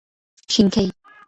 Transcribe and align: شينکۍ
شينکۍ 0.53 0.87